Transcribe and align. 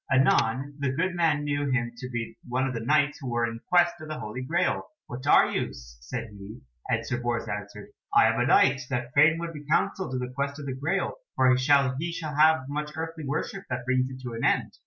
Anon 0.11 0.77
the 0.79 0.89
good 0.93 1.13
man 1.13 1.43
knew 1.43 1.69
him 1.69 1.91
to 1.97 2.09
be 2.09 2.35
one 2.49 2.65
of 2.65 2.73
the 2.73 2.79
Knights 2.79 3.19
who 3.21 3.29
were 3.29 3.45
in 3.45 3.59
quest 3.69 4.01
of 4.01 4.07
the 4.07 4.17
Holy 4.19 4.41
Graal. 4.41 4.89
"What 5.05 5.27
are 5.27 5.51
you?" 5.51 5.73
said 5.73 6.31
he, 6.31 6.61
and 6.89 7.05
Sir 7.05 7.21
Bors 7.21 7.47
answered, 7.47 7.89
"I 8.11 8.25
am 8.33 8.39
a 8.39 8.47
Knight 8.47 8.81
that 8.89 9.13
fain 9.13 9.37
would 9.37 9.53
be 9.53 9.63
counselled 9.65 10.13
in 10.15 10.19
the 10.27 10.33
quest 10.33 10.57
of 10.59 10.65
the 10.65 10.73
Graal, 10.73 11.17
for 11.35 11.51
he 11.51 11.57
shall 11.59 11.95
have 12.35 12.67
much 12.67 12.93
earthly 12.97 13.27
worship 13.27 13.65
that 13.69 13.85
brings 13.85 14.09
it 14.09 14.19
to 14.23 14.33
an 14.33 14.43
end." 14.43 14.71